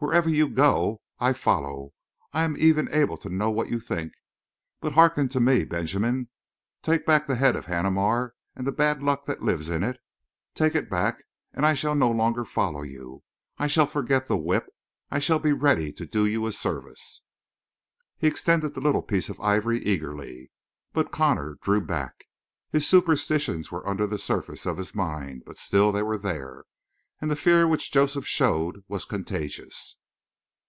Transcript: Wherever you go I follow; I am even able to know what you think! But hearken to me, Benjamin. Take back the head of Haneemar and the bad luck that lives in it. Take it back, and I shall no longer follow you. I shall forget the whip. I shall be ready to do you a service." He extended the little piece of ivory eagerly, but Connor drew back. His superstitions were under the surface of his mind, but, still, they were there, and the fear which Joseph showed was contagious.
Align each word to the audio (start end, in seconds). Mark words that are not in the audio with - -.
Wherever 0.00 0.30
you 0.30 0.48
go 0.48 1.02
I 1.18 1.32
follow; 1.32 1.92
I 2.32 2.44
am 2.44 2.56
even 2.56 2.88
able 2.94 3.16
to 3.16 3.28
know 3.28 3.50
what 3.50 3.68
you 3.68 3.80
think! 3.80 4.12
But 4.80 4.92
hearken 4.92 5.28
to 5.30 5.40
me, 5.40 5.64
Benjamin. 5.64 6.28
Take 6.82 7.04
back 7.04 7.26
the 7.26 7.34
head 7.34 7.56
of 7.56 7.66
Haneemar 7.66 8.30
and 8.54 8.64
the 8.64 8.70
bad 8.70 9.02
luck 9.02 9.26
that 9.26 9.42
lives 9.42 9.68
in 9.70 9.82
it. 9.82 9.98
Take 10.54 10.76
it 10.76 10.88
back, 10.88 11.24
and 11.52 11.66
I 11.66 11.74
shall 11.74 11.96
no 11.96 12.12
longer 12.12 12.44
follow 12.44 12.82
you. 12.84 13.24
I 13.58 13.66
shall 13.66 13.86
forget 13.88 14.28
the 14.28 14.36
whip. 14.36 14.68
I 15.10 15.18
shall 15.18 15.40
be 15.40 15.52
ready 15.52 15.90
to 15.94 16.06
do 16.06 16.24
you 16.26 16.46
a 16.46 16.52
service." 16.52 17.22
He 18.18 18.28
extended 18.28 18.74
the 18.74 18.80
little 18.80 19.02
piece 19.02 19.28
of 19.28 19.40
ivory 19.40 19.80
eagerly, 19.80 20.52
but 20.92 21.10
Connor 21.10 21.58
drew 21.60 21.80
back. 21.80 22.26
His 22.70 22.86
superstitions 22.86 23.72
were 23.72 23.84
under 23.84 24.06
the 24.06 24.16
surface 24.20 24.64
of 24.64 24.78
his 24.78 24.94
mind, 24.94 25.42
but, 25.44 25.58
still, 25.58 25.90
they 25.90 26.04
were 26.04 26.18
there, 26.18 26.66
and 27.20 27.32
the 27.32 27.34
fear 27.34 27.66
which 27.66 27.90
Joseph 27.90 28.24
showed 28.28 28.84
was 28.86 29.04
contagious. 29.04 29.96